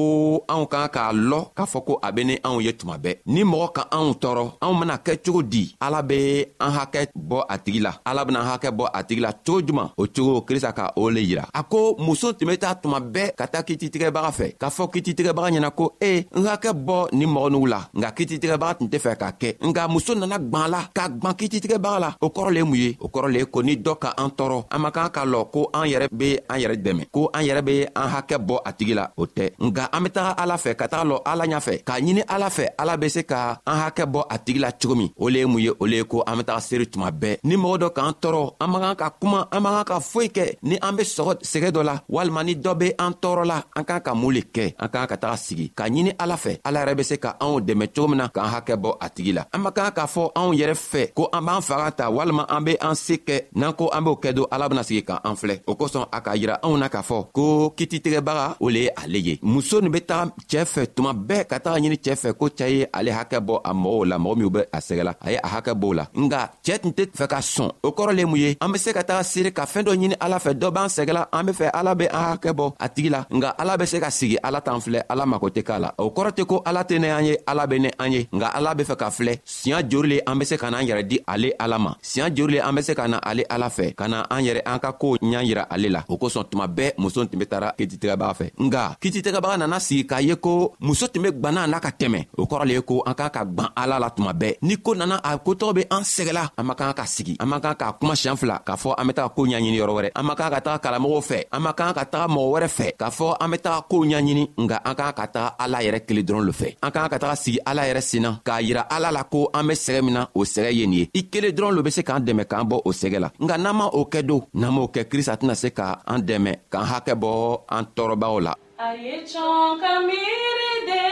anw 0.47 0.65
kan 0.71 0.87
k'a 0.95 1.11
lɔ 1.29 1.39
k'a 1.57 1.65
fɔ 1.73 1.79
ko 1.87 1.99
a 2.01 2.11
be 2.13 2.23
ni 2.23 2.35
anw 2.43 2.61
ye 2.63 2.71
tuma 2.71 2.97
bɛɛ 2.97 3.17
ni 3.25 3.43
mɔgɔ 3.43 3.71
ka 3.73 3.87
anw 3.91 4.09
tɔɔrɔ 4.21 4.43
anw 4.61 4.79
bena 4.79 4.95
kɛ 5.05 5.17
cogo 5.25 5.41
di 5.43 5.75
ala 5.81 6.01
be 6.01 6.45
an 6.61 6.71
hakɛ 6.77 7.07
bɔ 7.13 7.39
a 7.49 7.57
tigi 7.59 7.79
la 7.81 7.91
ala 8.05 8.25
bena 8.25 8.39
an 8.39 8.47
hakɛ 8.53 8.69
bɔ 8.71 8.85
a 8.93 9.03
tigi 9.03 9.19
la 9.21 9.31
cogo 9.45 9.65
juman 9.67 9.89
o 9.97 10.05
cogo 10.15 10.45
krista 10.47 10.71
ka 10.73 10.93
o 10.95 11.09
le 11.09 11.19
yira 11.19 11.43
a 11.53 11.63
ko 11.63 11.97
muso 11.99 12.31
tun 12.33 12.47
be 12.47 12.57
taa 12.57 12.75
tuma 12.75 12.99
bɛɛ 13.01 13.35
ka 13.35 13.45
taa 13.47 13.63
kititigɛbaga 13.67 14.31
fɛ 14.39 14.47
k'a 14.61 14.69
fɔ 14.71 14.91
kititigɛbaga 14.95 15.55
ɲɛna 15.57 15.71
ko 15.79 15.85
e 16.09 16.25
n 16.39 16.45
hakɛ 16.49 16.71
bɔ 16.85 16.97
nin 17.17 17.29
mɔgɔ 17.33 17.49
nugu 17.51 17.65
la 17.73 17.79
nka 17.99 18.09
kititigɛbaga 18.15 18.73
tun 18.77 18.87
tɛ 18.91 18.99
fɛ 19.05 19.13
k'a 19.21 19.29
kɛ 19.39 19.49
nka 19.67 19.83
muso 19.93 20.13
nana 20.13 20.37
gwan 20.39 20.69
la 20.73 20.81
ka 20.97 21.03
gwan 21.09 21.33
kititigɛbaga 21.39 21.99
la 22.03 22.09
o 22.21 22.27
kɔrɔ 22.29 22.49
le 22.53 22.59
ye 22.59 22.63
mun 22.63 22.75
ye 22.83 22.89
o 22.99 23.07
kɔrɔ 23.07 23.27
le 23.33 23.39
ye 23.39 23.45
ko 23.45 23.59
ni 23.63 23.75
dɔ 23.75 23.95
ka 23.99 24.13
an 24.17 24.29
tɔɔrɔ 24.37 24.65
an 24.71 24.79
man 24.81 24.91
kan 24.91 25.09
ka 25.09 25.21
lɔ 25.25 25.51
ko 25.51 25.69
an 25.73 25.85
yɛrɛ 25.91 26.07
be 26.17 26.37
an 26.49 26.57
yɛrɛ 26.61 26.75
dɛmɛ 26.85 27.03
ko 27.11 27.29
an 27.33 27.41
yɛrɛ 27.45 27.61
be 27.65 27.77
an 27.95 28.07
hakɛ 28.13 28.37
bɔ 28.47 28.55
a 28.65 28.71
tigi 28.73 28.93
la 28.95 29.05
o 29.17 29.25
tɛ 29.25 29.51
nga 29.59 29.89
an 29.91 30.03
be 30.03 30.09
taga 30.09 30.31
ala 30.41 30.55
fɛ 30.55 30.75
ka 30.77 30.87
taga 30.87 31.05
lɔ 31.11 31.21
ala 31.25 31.45
ɲafɛ 31.45 31.83
k'a 31.83 31.97
ɲini 32.05 32.23
ala 32.29 32.49
fɛ 32.57 32.65
ala 32.77 32.97
be 32.97 33.09
se 33.09 33.23
ka 33.23 33.57
an 33.65 33.77
hakɛ 33.81 34.05
bɔ 34.13 34.21
a 34.29 34.37
tigi 34.39 34.59
la 34.59 34.71
cogo 34.71 34.95
min 34.95 35.09
o 35.17 35.27
le 35.29 35.39
ye 35.39 35.45
mun 35.45 35.59
ye 35.61 35.71
o 35.79 35.85
le 35.85 35.95
ye 35.97 36.03
ko 36.03 36.23
an 36.27 36.37
be 36.37 36.43
taga 36.43 36.61
seeri 36.61 36.85
tuma 36.87 37.09
bɛɛ 37.11 37.37
ni 37.43 37.55
mɔgɔ 37.55 37.77
dɔ 37.81 37.89
k'an 37.95 38.13
tɔɔrɔ 38.21 38.53
an 38.61 38.67
man 38.71 38.81
kan 38.81 38.95
ka 38.95 39.09
kuma 39.19 39.47
an 39.51 39.59
man 39.63 39.73
kan 39.77 39.85
ka 39.85 39.99
foyi 39.99 40.29
kɛ 40.31 40.55
ni 40.63 40.77
an 40.81 40.95
be 40.95 41.03
sɔgɔ 41.03 41.41
sɛgɛ 41.41 41.69
dɔ 41.73 41.81
la 41.83 41.99
walima 42.11 42.43
ni 42.45 42.55
dɔ 42.55 42.77
be 42.77 42.93
an 42.99 43.13
tɔɔrɔ 43.21 43.43
la 43.45 43.63
an 43.75 43.83
kan 43.83 43.99
ka 44.01 44.13
mun 44.13 44.33
le 44.35 44.41
kɛ 44.41 44.73
an 44.79 44.89
kan 44.89 45.07
ka 45.07 45.15
taga 45.17 45.37
sigi 45.47 45.67
ka 45.77 45.85
ɲini 45.93 46.11
ala 46.21 46.35
fɛ 46.43 46.51
ala 46.67 46.77
yɛrɛ 46.81 46.93
be 46.99 47.03
se 47.09 47.15
ka 47.23 47.29
anw 47.43 47.55
dɛmɛ 47.67 47.85
cogo 47.95 48.07
min 48.07 48.17
na 48.21 48.25
k'an 48.35 48.49
hakɛ 48.55 48.75
bɔ 48.83 48.89
a 49.05 49.07
tigi 49.15 49.31
la 49.37 49.43
an 49.55 49.59
man 49.63 49.71
kan 49.75 49.91
k'a 49.97 50.07
fɔ 50.15 50.23
anw 50.39 50.51
yɛrɛ 50.59 50.75
fɛ 50.91 51.01
ko 51.17 51.23
an 51.35 51.41
b'an 51.45 51.61
faga 51.67 51.89
ta 51.97 52.05
walima 52.15 52.43
an 52.55 52.63
be 52.65 52.73
an 52.87 52.95
se 53.05 53.15
kɛ 53.27 53.35
n'an 53.59 53.73
ko 53.79 53.85
an 53.95 54.03
b'o 54.05 54.13
kɛ 54.23 54.29
don 54.37 54.47
ala 54.53 54.67
bena 54.69 54.83
sigi 54.83 55.01
k'an 55.09 55.35
filɛ 55.39 55.55
o 55.71 55.73
kosɔn 55.79 56.05
a 56.11 56.19
k'a 56.25 56.35
yira 56.41 56.55
anw 56.65 56.77
na 56.81 56.87
k'a 56.93 57.01
fɔ 57.09 57.17
ko 57.35 57.45
kititigɛbaga 57.77 58.45
o 58.59 58.67
le 58.75 58.79
ye 58.85 58.91
ale 59.01 59.19
ye 59.27 59.39
muso 59.41 59.79
nin 59.81 59.91
be 59.95 59.99
taga 60.09 60.31
cɛɛ 60.51 60.65
fɛ 60.73 60.81
tuma 60.95 61.11
bɛɛ 61.27 61.45
ka 61.49 61.57
taga 61.63 61.77
ɲini 61.79 61.97
cɛɛ 62.05 62.15
fɛ 62.23 62.29
ko 62.39 62.45
cɛɛ 62.57 62.69
ye 62.77 62.85
ale 62.97 63.09
hakɛ 63.17 63.39
bɔ 63.47 63.53
a 63.69 63.71
mɔgɔw 63.73 64.03
la 64.09 64.17
mɔgɔ 64.17 64.35
minw 64.39 64.49
be 64.55 64.59
a 64.77 64.79
sɛgɛla 64.87 65.13
a 65.25 65.31
ye 65.33 65.39
a 65.47 65.47
hakɛ 65.55 65.73
b'o 65.81 65.93
la 65.95 66.03
nga 66.13 66.39
cɛɛ 66.65 66.79
tun 66.81 66.91
tɛ 66.97 67.03
fɛ 67.19 67.25
ka 67.33 67.37
sɔn 67.53 67.69
o 67.83 67.89
kɔrɔ 67.95 68.11
le 68.17 68.23
mun 68.25 68.35
ye 68.43 68.57
an 68.61 68.69
be 68.71 68.77
se 68.77 68.91
ka 68.93 69.01
taga 69.09 69.23
seere 69.23 69.51
ka 69.57 69.63
fɛɛn 69.65 69.85
dɔ 69.87 69.91
ɲini 69.95 70.15
ala 70.19 70.37
fɛ 70.45 70.51
dɔ 70.61 70.67
b'an 70.75 70.89
sɛgɛla 70.95 71.23
an 71.33 71.45
be 71.45 71.51
fɛ 71.59 71.67
ala 71.79 71.95
be 71.95 72.05
an 72.17 72.23
hakɛ 72.35 72.51
bɔ 72.57 72.65
a 72.83 72.87
tigi 72.89 73.09
la 73.15 73.25
nga 73.37 73.49
ala 73.61 73.77
be 73.79 73.85
se 73.85 73.97
ka 74.03 74.07
sigi 74.09 74.37
ala 74.43 74.59
t'an 74.61 74.81
filɛ 74.85 75.01
ala 75.09 75.25
ma 75.25 75.36
mago 75.37 75.49
tɛ 75.53 75.61
k'a 75.63 75.77
la 75.79 75.93
o 76.01 76.07
kɔrɔ 76.15 76.31
tɛ 76.33 76.43
ko 76.49 76.61
ala 76.65 76.81
tɛ 76.83 76.97
ne 76.99 77.07
an 77.17 77.25
ye 77.25 77.37
ala 77.45 77.67
be 77.67 77.79
ne 77.79 77.89
an 77.99 78.11
ye 78.11 78.27
nga 78.35 78.47
ala 78.57 78.73
be 78.75 78.83
fɛ 78.83 78.95
ka 78.97 79.07
filɛ 79.09 79.33
siɲa 79.45 79.83
jori 79.89 80.09
le 80.09 80.19
an 80.25 80.35
be 80.39 80.45
se 80.45 80.57
ka 80.57 80.69
n'an 80.71 80.85
yɛrɛ 80.87 81.03
di 81.07 81.19
ale 81.27 81.49
ala 81.59 81.77
ma 81.79 81.91
siɲa 82.01 82.33
jori 82.35 82.53
le 82.53 82.59
an 82.59 82.73
be 82.75 82.81
se 82.81 82.93
ka 82.95 83.05
na 83.07 83.17
ale 83.21 83.43
ala 83.49 83.67
fɛ 83.69 83.93
ka 83.95 84.07
na 84.07 84.25
an 84.33 84.41
yɛrɛ 84.45 84.61
an 84.65 84.79
ka 84.79 84.91
koow 84.93 85.17
ɲa 85.21 85.45
yira 85.45 85.63
ale 85.73 85.87
la 85.89 86.03
o 86.09 86.15
kosɔn 86.17 86.43
tuma 86.49 86.67
bɛɛ 86.67 86.93
muso 86.97 87.25
tun 87.25 87.39
be 87.39 87.45
tara 87.45 87.73
kititɛgɛbaga 87.77 88.33
fɛ 88.39 88.45
nga 88.59 88.95
kititɛgɛbaga 89.01 89.57
nana 89.59 89.79
sigi 89.79 90.05
k'a 90.09 90.19
ye 90.25 90.35
ko 90.35 90.73
muso 90.79 91.07
tun 91.07 91.21
be 91.23 91.29
gwanna 91.31 91.67
n'a 91.67 91.79
ka 91.79 91.89
tɛmɛ 91.99 92.19
o 92.37 92.43
kɔrɔ 92.47 92.65
le 92.65 92.73
ye 92.73 92.81
ko 92.81 93.03
an 93.05 93.13
k'an 93.13 93.29
ka 93.29 93.43
gwan 93.45 93.69
ala 93.77 93.99
la 93.99 94.09
tuma 94.09 94.33
bɛɛ 94.33 94.57
ni 94.61 94.75
ko 94.77 94.93
nana 94.95 95.15
a 95.23 95.37
kotɔgɔ 95.37 95.73
be 95.75 95.81
an 95.91 96.03
sɛgɛla 96.03 96.49
an 96.57 96.65
man 96.65 96.75
kan 96.75 96.93
ka 96.93 97.03
sigi 97.05 97.35
an 97.39 97.47
man 97.49 97.61
kan 97.61 97.73
k'a 97.75 97.93
kuma 97.99 98.13
siɲan 98.15 98.37
fila 98.37 98.59
k'a 98.65 98.73
fɔ 98.75 98.93
an 98.97 99.07
be 99.07 99.13
taga 99.13 99.29
koo 99.35 99.45
ɲaɲini 99.45 99.77
yɔrɔ 99.81 99.93
wɛrɛ 99.99 100.09
an 100.15 100.25
man 100.25 100.35
kan 100.35 100.49
ka 100.51 100.59
taga 100.61 100.77
kalamɔgɔw 100.83 101.21
fɛ 101.29 101.39
an 101.51 101.61
man 101.61 101.73
kan 101.73 101.93
ka 101.93 102.03
taga 102.05 102.27
mɔgɔ 102.33 102.49
wɛrɛ 102.53 102.67
fɛ 102.77 102.87
k'a 102.99 103.09
fɔ 103.17 103.35
an 103.39 103.51
be 103.51 103.57
taga 103.57 103.81
koow 103.89 104.01
ɲaɲini 104.05 104.43
nga 104.57 104.77
an 104.85 104.95
k'an 104.95 105.16
ka 105.17 105.25
taga 105.33 105.47
ala 105.63 105.77
yɛrɛ 105.85 105.99
kelen 106.07 106.25
dɔrɔn 106.27 106.45
le 106.47 106.53
fɛ 106.59 106.67
an 106.85 106.91
k'an 106.93 107.09
ka 107.11 107.17
taga 107.21 107.35
sigi 107.43 107.59
ala 107.69 107.81
yɛrɛ 107.89 108.01
senna 108.09 108.31
k'a 108.47 108.57
yira 108.67 108.83
ala 108.95 109.09
la 109.17 109.23
ko 109.33 109.39
an 109.57 109.63
be 109.67 109.73
sɛgɛ 109.85 110.01
min 110.05 110.15
na 110.17 110.21
o 110.39 110.41
sɛgɛ 110.53 110.69
ye 110.77 110.83
nin 110.91 110.97
ye 110.99 111.03
i 111.19 111.21
kelen 111.31 111.53
dɔrɔn 111.57 111.73
lo 111.75 111.79
be 111.85 111.91
se 111.97 112.01
k'an 112.07 112.21
dɛmɛ 112.27 112.43
k'an 112.51 112.65
bɔ 112.71 112.75
o 112.87 112.91
sɛgɛ 113.01 113.17
la 113.23 113.29
nka 113.43 113.55
n'an 113.63 113.75
ma 113.79 113.85
o 113.99 114.01
kɛ 114.11 114.19
don 114.29 114.41
n'an 114.59 114.71
m'o 114.75 114.85
kɛ 114.93 115.01
krista 115.11 115.33
tɛna 115.41 115.55
se 115.61 115.69
ka 115.77 115.85
an 116.13 116.19
dɛmɛ 116.29 116.51
k'an 116.71 116.87
hakɛ 116.91 117.13
bɔ 117.23 117.31
an 117.77 117.83
tɔɔrɔbaw 117.95 118.35
la 118.45 118.53
a 118.85 118.87
ye 119.05 119.15
cɔn 119.31 119.65
ka 119.81 119.91
miiri 120.07 120.73
de 120.89 121.05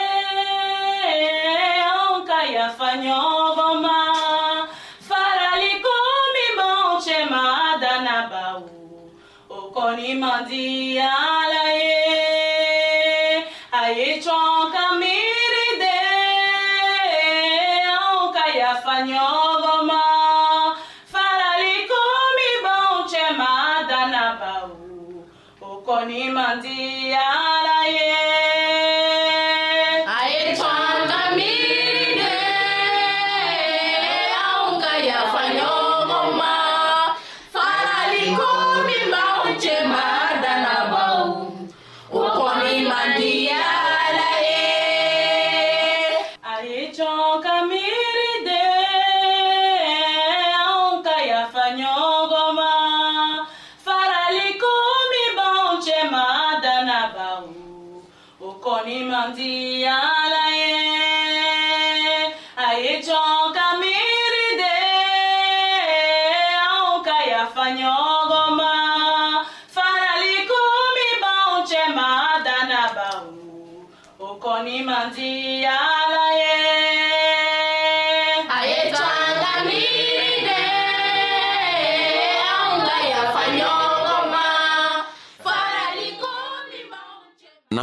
anw 1.92 2.14
ka 2.30 2.40
yafa 2.56 2.90
ɲɔgɔn 3.06 3.76
ma 3.86 4.00
faraliko 5.10 5.94
min 6.36 6.52
b'anw 6.60 6.92
cɛma 7.08 7.44
dannabaw 7.84 8.58
o 9.58 9.60
kɔni 9.76 10.12
man 10.22 10.40
di 10.50 10.66
an 11.16 11.45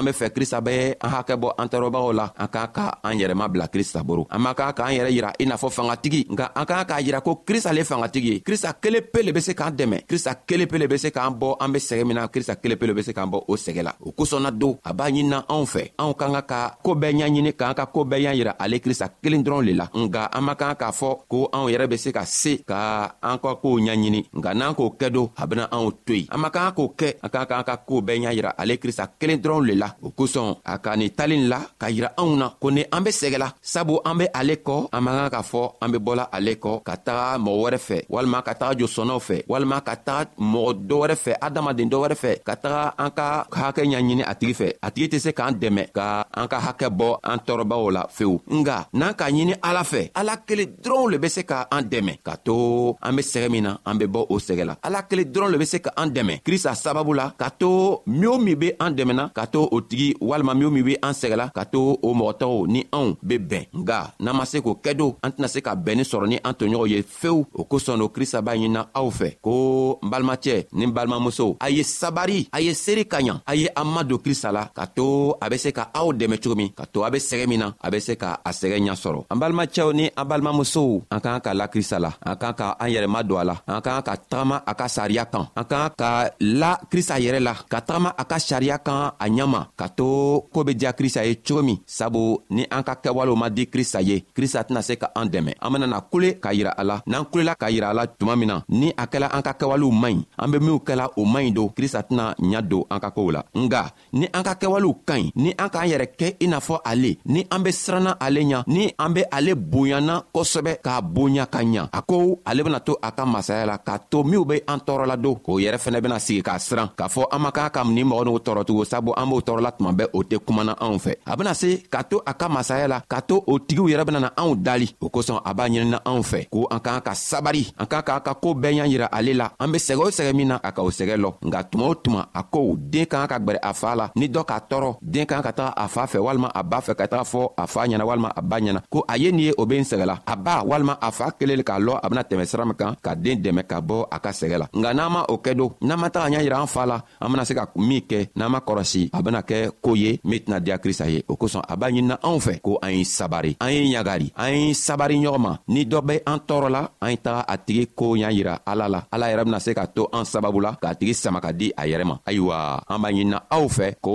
an 0.03 0.05
be 0.05 0.13
fɛ 0.21 0.29
krista 0.35 0.61
be 0.61 0.95
an 1.01 1.11
hakɛ 1.15 1.35
bɔ 1.39 1.49
an 1.59 1.67
tɔɔrɔbagaw 1.71 2.13
la 2.15 2.27
an 2.39 2.49
k'an 2.51 2.69
ka 2.75 2.87
an 3.07 3.15
yɛrɛma 3.19 3.47
bila 3.49 3.67
krista 3.71 4.03
boro 4.03 4.27
an 4.31 4.39
man 4.43 4.55
kan 4.55 4.73
k'an 4.75 4.93
yɛrɛ 4.99 5.11
yira 5.15 5.31
i 5.39 5.45
n'a 5.47 5.55
fɔ 5.57 5.71
fangatigi 5.71 6.27
nka 6.31 6.51
an 6.55 6.65
k'an 6.67 6.85
k'a 6.91 6.99
yira 7.01 7.21
ko 7.23 7.43
krista 7.47 7.71
le 7.73 7.83
fangatigi 7.87 8.29
ye 8.29 8.41
krista 8.43 8.73
kelen 8.83 9.03
pe 9.13 9.23
le 9.23 9.33
be 9.33 9.41
se 9.41 9.53
k'an 9.55 9.71
dɛmɛ 9.73 10.07
krista 10.07 10.35
kelen 10.47 10.67
pe 10.67 10.79
le 10.79 10.87
be 10.89 10.97
se 10.99 11.11
k'an 11.11 11.33
bɔ 11.41 11.57
an 11.61 11.73
be 11.73 11.79
sɛgɛ 11.79 12.05
min 12.07 12.17
na 12.17 12.27
krista 12.29 12.57
kelen 12.59 12.79
pe 12.79 12.87
le 12.87 12.95
be 12.95 13.03
se 13.03 13.13
k'an 13.13 13.31
bɔ 13.31 13.45
o 13.49 13.55
sɛgɛ 13.55 13.83
la 13.85 13.93
o 14.05 14.13
kosɔnna 14.13 14.51
don 14.59 14.77
a 14.85 14.93
b'a 14.95 15.07
ɲinina 15.15 15.45
anw 15.49 15.65
fɛ 15.71 15.85
anw 15.99 16.13
k'an 16.19 16.33
ka 16.35 16.43
ka 16.51 16.77
koo 16.83 16.95
bɛɛ 16.95 17.13
ɲaɲini 17.23 17.53
k'an 17.55 17.75
ka 17.77 17.87
koo 17.87 18.05
bɛɛ 18.05 18.21
ɲa 18.23 18.35
yira 18.35 18.51
ale 18.59 18.77
krista 18.81 19.07
kelen 19.23 19.43
dɔrɔn 19.45 19.65
le 19.67 19.73
la 19.75 19.87
nga 19.95 20.31
an 20.33 20.43
man 20.45 20.57
kan 20.57 20.75
k'a 20.75 20.91
fɔ 20.91 21.19
ko 21.29 21.49
anw 21.53 21.69
yɛrɛ 21.71 21.87
be 21.89 21.97
se 21.97 22.13
ka 22.13 22.25
se 22.25 22.59
ka 22.67 23.11
an 23.23 23.39
ka 23.39 23.55
koow 23.63 23.79
ɲaɲini 23.79 24.27
nga 24.35 24.55
n'an 24.55 24.75
k'o 24.75 24.95
kɛ 24.99 25.11
don 25.13 25.31
a 25.37 25.47
bena 25.47 25.69
anw 25.71 25.91
to 26.07 26.15
yen 26.17 26.27
an 26.31 26.41
man 26.41 26.51
kan 26.51 26.73
k'o 26.73 26.95
kɛ 26.99 27.19
an 27.23 27.29
k'an 27.31 27.47
k'an 27.47 27.65
ka 27.65 27.77
koo 27.87 28.01
bɛɛ 28.01 28.21
ɲa 28.27 28.33
yira 28.37 28.51
ale 28.59 28.77
krista 28.79 29.05
kelen 29.21 29.39
dɔrɔn 29.41 29.65
le 29.67 29.75
la 29.75 29.92
la 30.01 30.07
o 30.09 30.11
kosɔn 30.11 30.55
a 30.65 30.79
ka 30.85 30.95
nin 30.97 31.11
talen 31.19 31.45
la 31.53 31.59
ka 31.81 31.87
yira 31.91 32.11
anw 32.23 32.31
na 32.41 32.47
ko 32.61 32.69
ni 32.71 32.83
an 32.97 33.03
be 33.05 33.11
sɛgɛla 33.11 33.49
sabu 33.63 33.95
an 34.09 34.17
be 34.19 34.27
ale 34.39 34.55
kɔ 34.67 34.89
an 34.93 35.01
man 35.05 35.15
kan 35.19 35.31
k'a 35.35 35.43
fɔ 35.51 35.63
an 35.83 35.89
be 35.93 35.99
bɔla 35.99 36.25
ale 36.37 36.53
kɔ 36.65 36.83
ka 36.83 36.95
taga 36.97 37.39
mɔgɔ 37.45 37.61
wɛrɛ 37.63 37.79
fɛ 37.89 37.99
walima 38.09 38.43
ka 38.45 38.55
taga 38.61 38.75
josɔnnaw 38.79 39.21
fɛ 39.29 39.37
walima 39.51 39.81
ka 39.85 39.95
taga 39.97 40.31
mɔgɔ 40.39 40.71
dɔ 40.89 40.95
wɛrɛ 41.03 41.17
fɛ 41.25 41.33
adamaden 41.41 41.89
dɔ 41.93 41.97
wɛrɛ 42.03 42.17
fɛ 42.23 42.33
ka 42.49 42.55
taga 42.57 42.95
an 42.99 43.11
ka 43.11 43.45
hakɛ 43.53 43.83
ɲaɲini 43.85 44.23
a 44.31 44.35
tigi 44.35 44.55
fɛ 44.61 44.69
a 44.87 44.91
tigi 44.91 45.09
tɛ 45.13 45.19
se 45.25 45.31
k'an 45.39 45.55
dɛmɛ 45.63 45.83
ka 45.93 46.25
an 46.41 46.47
ka 46.53 46.59
hakɛ 46.67 46.89
bɔ 46.99 47.09
an 47.31 47.39
tɔɔrɔbaw 47.47 47.93
la 47.97 48.03
fewu 48.17 48.37
nga 48.59 48.77
n'an 48.99 49.15
k'a 49.19 49.31
ɲini 49.31 49.55
ala 49.69 49.83
fɛ 49.83 50.11
ala 50.15 50.35
kelen 50.47 50.69
dɔrɔnw 50.83 51.11
le 51.13 51.17
be 51.19 51.29
se 51.29 51.43
ka 51.51 51.67
an 51.71 51.83
dɛmɛ 51.93 52.13
k'a 52.27 52.37
to 52.47 52.97
an 53.07 53.13
be 53.17 53.23
sɛgɛ 53.23 53.49
min 53.51 53.63
na 53.65 53.77
an 53.87 53.97
be 53.99 54.07
bɔ 54.07 54.27
o 54.29 54.37
sɛgɛ 54.39 54.65
la 54.67 54.75
ala 54.87 55.03
kelen 55.09 55.27
dɔrɔn 55.33 55.51
le 55.53 55.59
be 55.59 55.65
se 55.67 55.79
ka 55.81 55.91
an 55.97 56.09
dɛmɛ 56.13 56.35
krista 56.47 56.75
sababu 56.75 57.13
la 57.15 57.31
k'a 57.39 57.51
to 57.61 58.01
min 58.07 58.27
o 58.33 58.39
min 58.39 58.57
be 58.59 58.69
an 58.81 58.91
dɛmɛna 58.97 59.25
k'a 59.37 59.47
to 59.51 59.61
o 59.77 59.81
tigi 59.83 60.17
walima 60.21 60.55
minw 60.55 60.71
min 60.71 60.85
be 60.85 60.97
an 61.03 61.13
sɛgɛla 61.15 61.51
ka 61.55 61.65
to 61.73 61.83
o 62.03 62.09
mɔgɔtɔgɔw 62.15 62.67
ni 62.69 62.81
anw 62.93 63.17
be 63.23 63.37
bɛn 63.39 63.67
nga 63.75 64.15
n'an 64.23 64.37
ma 64.37 64.45
se 64.45 64.59
k'o 64.59 64.75
kɛ 64.83 64.95
do 64.97 65.15
an 65.23 65.31
tɛna 65.33 65.49
se 65.49 65.61
ka 65.61 65.75
bɛnnin 65.75 66.05
sɔrɔ 66.05 66.27
ni 66.29 66.39
an 66.45 66.53
toɲɔgɔnw 66.55 66.87
ye 66.91 67.03
fewu 67.03 67.45
o 67.55 67.65
kosɔn 67.65 67.99
do 67.99 68.09
krista 68.09 68.41
b'a 68.43 68.55
ɲinina 68.57 68.87
aw 68.95 69.11
fɛ 69.11 69.39
ko 69.41 69.99
n 70.03 70.09
balimacɛ 70.11 70.67
ni 70.73 70.87
n 70.87 70.93
balimamusow 70.93 71.57
a 71.61 71.69
ye 71.71 71.83
sabari 71.83 72.49
a 72.53 72.61
ye 72.61 72.73
seeri 72.75 73.05
ka 73.09 73.19
ɲa 73.21 73.43
a 73.47 73.55
ye 73.55 73.69
an 73.77 73.85
madon 73.87 74.19
krista 74.19 74.53
la 74.53 74.67
ka 74.75 74.87
to 74.87 75.35
a 75.41 75.49
be 75.51 75.57
se 75.59 75.73
ka 75.73 75.91
aw 75.95 76.13
dɛmɛ 76.13 76.39
cogo 76.43 76.57
min 76.57 76.69
ka 76.71 76.85
to 76.87 77.05
a 77.05 77.11
be 77.11 77.19
sɛgɛ 77.19 77.47
min 77.49 77.59
na 77.61 77.73
a 77.81 77.91
be 77.91 78.01
se 78.01 78.17
ka 78.17 78.39
a 78.45 78.51
sɛgɛ 78.51 78.79
ɲa 78.79 78.95
sɔrɔ 78.95 79.27
an 79.31 79.39
balimacɛw 79.41 79.93
ni 79.95 80.11
an 80.17 80.25
balimamusow 80.29 81.03
an 81.11 81.21
k'an 81.21 81.41
ka 81.43 81.53
la 81.55 81.67
krista 81.69 81.99
la 82.01 82.13
an 82.25 82.37
k'an 82.37 82.55
ka 82.57 82.77
an 82.81 82.89
yɛrɛma 82.91 83.23
don 83.29 83.39
a 83.41 83.45
la 83.45 83.59
an 83.67 83.81
k'an 83.83 84.03
ka 84.05 84.17
tagama 84.29 84.63
a 84.67 84.75
ka 84.75 84.85
sariya 84.87 85.25
kan 85.31 85.49
an 85.57 85.65
k'an 85.65 85.91
ka 85.97 86.31
la 86.41 86.77
krista 86.91 87.19
yɛrɛ 87.21 87.41
la 87.43 87.55
ka 87.69 87.81
tagama 87.81 88.15
a 88.19 88.25
ka 88.25 88.37
sariya 88.39 88.79
kan 88.85 89.13
a 89.21 89.25
ɲama 89.33 89.69
ka 89.77 89.89
to 89.89 90.45
koo 90.53 90.65
be 90.65 90.75
diya 90.77 90.93
krista 90.93 91.25
ye 91.25 91.41
cogo 91.45 91.63
min 91.63 91.79
sabu 91.87 92.39
ni 92.51 92.65
an 92.71 92.83
ka 92.85 92.95
kɛwalew 93.03 93.35
ma 93.37 93.49
di 93.51 93.65
krista 93.67 93.99
ye 94.01 94.25
krista 94.37 94.63
tɛna 94.65 94.81
se 94.83 94.97
ka 94.97 95.11
an 95.15 95.27
dɛmɛ 95.29 95.53
an 95.61 95.71
benana 95.73 96.01
kule 96.13 96.39
k'a 96.43 96.53
yira 96.53 96.73
a 96.77 96.85
la 96.85 96.97
n'an 97.07 97.25
kulela 97.31 97.55
k'a 97.55 97.71
yira 97.71 97.89
a 97.91 97.95
la 97.95 98.05
tuma 98.07 98.37
min 98.37 98.47
na 98.49 98.57
ni 98.69 98.93
a 98.97 99.05
kɛla 99.07 99.29
an 99.33 99.43
ka 99.43 99.53
kɛwalew 99.61 99.91
man 99.93 100.13
ɲi 100.13 100.25
an 100.39 100.51
be 100.53 100.59
minw 100.59 100.79
kɛla 100.87 101.07
o 101.17 101.25
man 101.25 101.43
ɲi 101.45 101.53
don 101.55 101.69
krista 101.69 102.03
tɛna 102.03 102.35
ɲa 102.39 102.61
don 102.63 102.85
an 102.91 103.01
ka 103.01 103.11
koow 103.11 103.31
la 103.33 103.43
nga 103.57 103.83
ni 104.13 104.27
an 104.35 104.43
ka 104.43 104.55
kɛwalew 104.61 104.93
ka 105.09 105.15
ɲi 105.17 105.33
ni 105.37 105.53
an 105.59 105.69
k'an 105.71 105.89
yɛrɛ 105.91 106.07
kɛ 106.19 106.37
i 106.41 106.47
n'a 106.47 106.61
fɔ 106.61 106.79
ale 106.85 107.17
ni 107.25 107.47
an 107.51 107.61
be 107.63 107.71
siranna 107.73 108.13
ale 108.21 108.41
ɲa 108.41 108.65
ni 108.67 108.93
an 108.99 109.11
be 109.15 109.25
ale 109.33 109.55
bonyana 109.55 110.23
kosɛbɛ 110.35 110.77
k'a 110.85 111.01
bonya 111.03 111.47
ka 111.47 111.61
ɲa 111.63 111.89
a 111.93 112.03
ko 112.03 112.41
ale 112.45 112.63
bena 112.63 112.81
to 112.81 112.97
a 113.03 113.13
ka 113.13 113.25
masaya 113.25 113.67
la 113.67 113.79
k'a 113.79 113.99
to 114.11 114.23
minw 114.25 114.45
be 114.47 114.61
an 114.69 114.79
tɔɔrɔla 114.81 115.17
don 115.23 115.35
k'o 115.35 115.57
yɛrɛ 115.59 115.79
fɛnɛ 115.79 116.01
bena 116.03 116.19
sigi 116.21 116.43
k'a 116.43 116.59
siran 116.59 116.89
k'a 116.97 117.09
fɔ 117.09 117.25
an 117.33 117.41
man 117.43 117.53
kan 117.53 117.71
ka 117.73 117.83
nin 117.85 118.07
mɔgɔ 118.07 118.23
n'u 118.27 118.39
tɔɔrɔtugun 118.45 118.85
sabu 118.87 119.13
an 119.17 119.29
b'o 119.29 119.41
tɔɔrɔla 119.53 119.73
tuma 119.73 119.93
bɛɛ 119.93 120.09
o 120.13 120.23
tɛ 120.23 120.37
kumana 120.45 120.73
anw 120.81 120.99
fɛ 120.99 121.13
a 121.27 121.37
bena 121.37 121.55
se 121.55 121.83
k'a 121.91 122.03
to 122.05 122.23
a 122.27 122.33
ka 122.35 122.49
masaya 122.49 122.89
la 122.89 123.01
k'a 123.11 123.21
to 123.27 123.37
o 123.47 123.59
tigiw 123.59 123.89
yɛrɛ 123.89 124.05
benana 124.07 124.33
anw 124.37 124.55
dali 124.57 124.89
o 125.01 125.09
kosɔn 125.11 125.41
a 125.45 125.55
b'a 125.55 125.69
ɲinina 125.69 125.99
anw 126.05 126.23
fɛ 126.23 126.49
ko 126.51 126.67
an 126.71 126.79
k'an 126.81 127.01
ka 127.03 127.13
sabari 127.15 127.71
an 127.79 127.87
k'an 127.87 128.03
k'an 128.03 128.21
ka 128.25 128.35
koo 128.35 128.55
bɛɛ 128.55 128.75
y'an 128.77 128.91
yira 128.91 129.07
ale 129.13 129.33
la 129.35 129.51
an 129.61 129.69
be 129.73 129.79
sɛgɛ 129.79 130.03
o 130.09 130.11
sɛgɛ 130.11 130.33
min 130.35 130.49
na 130.49 130.61
a 130.63 130.73
ka 130.73 130.83
o 130.83 130.91
sɛgɛ 130.91 131.17
lɔ 131.17 131.31
nka 131.43 131.65
tuma 131.71 131.85
o 131.91 131.95
tuma 131.95 132.29
a 132.35 132.43
ko 132.43 132.77
den 132.77 133.07
k'an 133.07 133.27
ka 133.29 133.39
gwɛrɛ 133.39 133.59
a 133.63 133.73
faa 133.75 133.95
la 133.97 134.11
ni 134.17 134.27
dɔ 134.29 134.45
k'a 134.45 134.59
tɔɔrɔ 134.71 134.97
den 135.03 135.27
k'an 135.27 135.43
ka 135.43 135.51
taga 135.53 135.73
a 135.77 135.89
faa 135.89 136.07
fɛ 136.07 136.19
walima 136.21 136.49
a 136.55 136.63
b'a 136.65 136.81
fɛ 136.81 136.95
ka 136.97 137.07
taga 137.07 137.25
fɔ 137.25 137.53
a 137.59 137.67
faa 137.67 137.87
ɲɛna 137.87 138.05
walima 138.05 138.29
a 138.37 138.41
ba 138.43 138.59
ɲɛna 138.61 138.81
ko 138.91 139.05
a 139.09 139.17
ye 139.19 139.31
nin 139.33 139.39
ye 139.47 139.53
o 139.59 139.67
be 139.67 139.77
n 139.79 139.85
sɛgɛla 139.85 140.21
a 140.27 140.37
ba 140.37 140.63
walima 140.65 140.99
a 141.01 141.11
faa 141.13 141.31
kelen 141.39 141.57
le 141.57 141.63
k'a 141.65 141.79
lɔ 141.79 141.99
a 142.03 142.09
bena 142.09 142.23
tɛmɛ 142.25 142.45
sira 142.47 142.65
min 142.65 142.75
kan 142.75 142.95
ka 143.03 143.15
den 143.15 143.41
dɛmɛ 143.43 143.63
ka 143.69 143.81
bɔ 143.81 144.07
a 144.11 144.19
ka 144.21 144.31
sɛgɛ 144.31 144.59
la 144.59 144.67
nka 144.73 144.95
n'an 144.97 145.11
ma 145.13 145.25
o 145.29 145.37
kɛ 145.39 145.55
do 145.57 145.73
n'an 145.83 145.99
ma 145.99 146.09
taga 146.11 146.27
ɲa 146.39 146.43
yira 146.47 146.61
an 146.61 146.67
faa 146.67 146.87
la 146.87 147.01
an 147.21 147.29
bena 147.33 147.45
se 147.45 147.55
ka 147.55 147.69
min 147.77 148.01
kɛ 148.11 148.31
n'an 148.37 148.51
ma 148.51 148.59
kɔrɔsi 148.61 149.11
a 149.13 149.23
bena 149.23 149.42
ka 149.43 149.43
kɛ 149.51 149.61
koo 149.83 149.95
ye 149.99 150.21
min 150.25 150.41
tɛna 150.47 150.59
diya 150.63 150.79
krista 150.79 151.07
ye 151.11 151.21
o 151.29 151.35
kosɔn 151.37 151.63
a 151.69 151.75
b'a 151.77 151.87
ɲinina 151.91 152.17
anw 152.23 152.39
fɛ 152.39 152.55
ko 152.63 152.79
an 152.83 152.91
ye 152.95 153.05
sabari 153.05 153.53
an 153.61 153.71
ye 153.71 153.81
ɲagali 153.91 154.31
an 154.39 154.53
ye 154.55 154.75
sabari 154.75 155.17
ɲɔgɔn 155.21 155.41
ma 155.43 155.53
ni 155.69 155.83
dɔ 155.85 156.01
be 156.07 156.15
an 156.27 156.39
tɔɔrɔla 156.49 156.83
an 157.03 157.11
ye 157.11 157.17
taga 157.17 157.41
a 157.53 157.57
tigi 157.59 157.87
koo 157.95 158.15
y'a 158.17 158.31
yira 158.31 158.55
ala 158.67 158.89
la 158.89 159.01
ala 159.11 159.27
yɛrɛ 159.31 159.45
bena 159.45 159.61
se 159.61 159.75
ka 159.75 159.87
to 159.87 160.09
an 160.13 160.25
sababu 160.25 160.61
la 160.63 160.73
k'a 160.81 160.95
tigi 160.95 161.15
sama 161.15 161.41
ka 161.41 161.51
di 161.53 161.73
a 161.77 161.83
yɛrɛ 161.87 162.05
ma 162.07 162.17
ayiwa 162.27 162.81
an 162.89 162.99
b'a 163.03 163.11
ɲinina 163.13 163.39
aw 163.51 163.67
fɛ 163.69 163.87
ko 164.01 164.13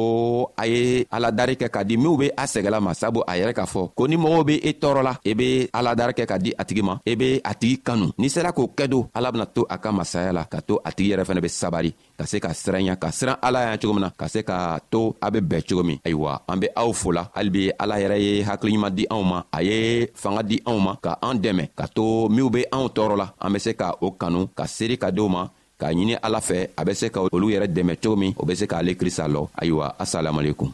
a 0.57 0.65
ye 0.67 1.05
aladari 1.11 1.53
kɛ 1.57 1.69
ka 1.69 1.83
di 1.83 1.97
minw 1.97 2.17
be 2.17 2.27
a 2.35 2.45
sɛgɛla 2.47 2.79
ma 2.81 2.93
sabu 2.93 3.21
a 3.27 3.33
yɛrɛ 3.37 3.53
k'a 3.53 3.65
fɔ 3.67 3.91
ko 3.95 4.05
ni 4.07 4.15
mɔgɔw 4.17 4.43
be 4.47 4.55
i 4.63 4.69
e 4.69 4.71
tɔɔrɔla 4.81 5.13
i 5.25 5.29
e 5.29 5.33
be 5.35 5.67
aladari 5.73 6.13
kɛ 6.15 6.25
ka 6.27 6.37
di 6.37 6.53
a 6.57 6.63
tigi 6.65 6.81
ma 6.81 6.95
i 7.05 7.11
e 7.11 7.15
be 7.15 7.41
a 7.43 7.53
tigi 7.53 7.77
kanu 7.85 8.11
n'i 8.17 8.29
sera 8.31 8.51
k'o 8.55 8.71
kɛ 8.77 8.87
don 8.87 9.09
ala 9.13 9.31
bena 9.31 9.45
to 9.45 9.65
a 9.69 9.77
ka 9.77 9.91
masaya 9.91 10.31
la 10.33 10.43
ka 10.47 10.59
to 10.61 10.79
a 10.83 10.91
tigi 10.91 11.11
yɛrɛ 11.11 11.23
fɛnɛ 11.27 11.41
be 11.43 11.49
sabari 11.51 11.91
ka 12.17 12.25
se 12.25 12.41
ka 12.41 12.49
siranya 12.49 12.97
ka 12.97 13.13
siran 13.13 13.37
ala 13.47 13.59
ya 13.61 13.77
cogo 13.77 13.93
min 13.93 14.03
na 14.05 14.09
ka 14.09 14.25
se 14.27 14.41
ka 14.41 14.81
to 14.91 15.13
a 15.21 15.29
be 15.29 15.39
bɛɛ 15.39 15.61
cogo 15.69 15.83
min 15.85 15.99
ayiwa 16.03 16.41
an 16.49 16.59
be 16.59 16.67
aw 16.75 16.89
fola 16.91 17.29
hali 17.35 17.49
be 17.53 17.61
ala 17.77 18.01
yɛrɛ 18.01 18.17
ye 18.17 18.31
hakiliɲuman 18.41 18.93
di 18.97 19.03
anw 19.13 19.23
ma 19.23 19.39
a 19.53 19.59
ye 19.61 20.09
fanga 20.21 20.41
di 20.43 20.57
anw 20.65 20.79
ma 20.81 20.93
ka 21.03 21.13
an 21.21 21.37
dɛmɛ 21.37 21.69
ka 21.77 21.85
to 21.93 22.27
minw 22.33 22.49
be 22.49 22.65
anw 22.73 22.89
tɔɔrɔ 22.95 23.15
la 23.21 23.27
an 23.39 23.53
be 23.53 23.59
se 23.59 23.73
ka 23.77 23.93
o 24.01 24.11
kanu 24.17 24.47
ka 24.57 24.65
seeri 24.65 24.97
ka 24.97 25.11
deenw 25.13 25.29
ma 25.29 25.43
k'a 25.79 25.93
ɲini 25.93 26.15
ala 26.25 26.39
fɛ 26.41 26.57
a 26.75 26.83
be 26.85 26.93
se 26.93 27.09
ka 27.13 27.21
olu 27.21 27.51
yɛrɛ 27.53 27.67
dɛmɛ 27.69 27.93
cogo 28.01 28.15
min 28.17 28.33
o 28.37 28.45
be 28.45 28.55
se 28.55 28.65
k'ale 28.65 28.97
krista 28.97 29.27
lɔ 29.29 29.47
ayiwa 29.61 29.93
asalamualekum 30.01 30.73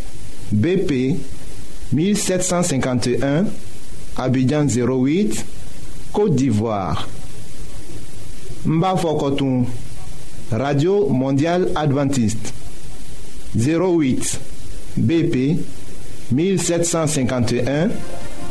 BP 0.51 1.15
1751, 1.93 3.45
Abidjan 4.17 4.65
08, 4.67 5.45
Côte 6.11 6.35
d'Ivoire. 6.35 7.07
Mbafokotoum, 8.65 9.65
Radio 10.51 11.07
Mondiale 11.09 11.69
Adventiste. 11.73 12.53
08, 13.57 14.39
BP 14.97 15.57
1751, 16.31 17.89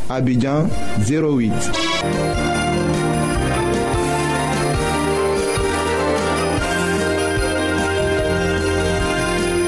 Abidjan 0.09 0.67
08. 1.07 1.51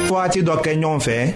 Foi 0.08 0.28
d'Okenyon 0.30 1.00
fait. 1.00 1.36